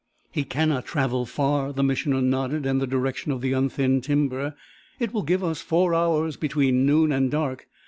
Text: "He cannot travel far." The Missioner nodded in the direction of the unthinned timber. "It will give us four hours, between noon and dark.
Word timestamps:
"He 0.31 0.45
cannot 0.45 0.85
travel 0.87 1.27
far." 1.27 1.71
The 1.71 1.83
Missioner 1.83 2.23
nodded 2.23 2.65
in 2.65 2.79
the 2.79 2.87
direction 2.87 3.31
of 3.31 3.39
the 3.41 3.53
unthinned 3.53 4.03
timber. 4.03 4.55
"It 4.97 5.13
will 5.13 5.21
give 5.21 5.43
us 5.43 5.61
four 5.61 5.93
hours, 5.93 6.37
between 6.37 6.87
noon 6.87 7.11
and 7.11 7.29
dark. 7.29 7.67